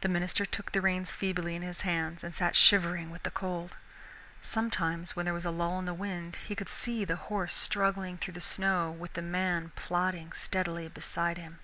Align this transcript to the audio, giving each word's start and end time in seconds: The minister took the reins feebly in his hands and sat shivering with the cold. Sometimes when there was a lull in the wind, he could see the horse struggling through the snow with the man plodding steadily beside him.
The 0.00 0.08
minister 0.08 0.46
took 0.46 0.72
the 0.72 0.80
reins 0.80 1.12
feebly 1.12 1.54
in 1.54 1.60
his 1.60 1.82
hands 1.82 2.24
and 2.24 2.34
sat 2.34 2.56
shivering 2.56 3.10
with 3.10 3.24
the 3.24 3.30
cold. 3.30 3.76
Sometimes 4.40 5.14
when 5.14 5.26
there 5.26 5.34
was 5.34 5.44
a 5.44 5.50
lull 5.50 5.78
in 5.78 5.84
the 5.84 5.92
wind, 5.92 6.36
he 6.46 6.54
could 6.54 6.70
see 6.70 7.04
the 7.04 7.16
horse 7.28 7.52
struggling 7.52 8.16
through 8.16 8.32
the 8.32 8.40
snow 8.40 8.90
with 8.90 9.12
the 9.12 9.20
man 9.20 9.72
plodding 9.76 10.32
steadily 10.32 10.88
beside 10.88 11.36
him. 11.36 11.58